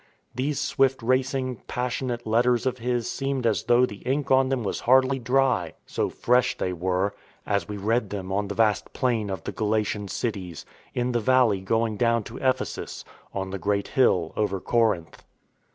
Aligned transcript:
These 0.33 0.59
swift 0.59 1.03
racing, 1.03 1.57
passionate 1.67 2.25
letters 2.25 2.65
of 2.65 2.79
his 2.79 3.07
seemed 3.07 3.45
as 3.45 3.65
though 3.65 3.85
the 3.85 3.97
ink 3.97 4.31
on 4.31 4.49
them 4.49 4.63
was 4.63 4.79
hardly 4.79 5.19
dry— 5.19 5.73
so 5.85 6.09
fresh 6.09 6.57
they 6.57 6.73
were— 6.73 7.13
as 7.55 7.69
we 7.69 7.77
read 7.77 8.09
them 8.09 8.31
on 8.31 8.47
the 8.47 8.55
vast 8.55 8.93
plain 8.93 9.29
of 9.29 9.43
the 9.43 9.51
Galatian 9.51 10.07
cities, 10.07 10.65
in 10.95 11.11
the 11.11 11.19
valley 11.19 11.61
going 11.61 11.97
down 11.97 12.23
to 12.23 12.37
Ephesus, 12.37 13.05
on 13.31 13.51
the 13.51 13.59
great 13.59 13.89
hill 13.89 14.33
over 14.35 14.59
Corinth. 14.59 15.23